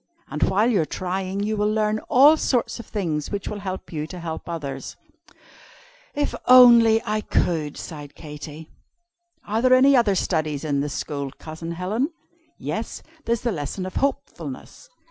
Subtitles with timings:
[0.31, 3.93] And while you are trying, you will learn all sorts of things which will help
[3.93, 4.97] you to help others."
[6.15, 8.71] "If I only could!" sighed Katy.
[9.45, 12.09] "Are there any other studies in the School, Cousin Helen?"
[12.57, 14.89] "Yes, there's the lesson of Hopefulness.